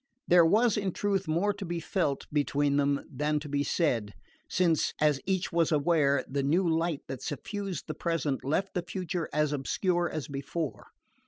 [0.27, 4.15] There was in truth more to be felt between them than to be said;
[4.49, 9.29] since, as each was aware, the new light that suffused the present left the future
[9.31, 10.87] as obscure as before.